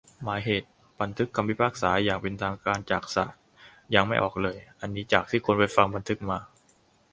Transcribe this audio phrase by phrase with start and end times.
[0.23, 0.69] หมายเหตุ:
[1.01, 3.31] บันทึกคำพิพากษาอย่างเป็นทางการจากศาล
[3.95, 4.57] ยังไม่ออกเลย.
[4.81, 6.39] อันนี้จากที่คนไปฟังบันทึกมา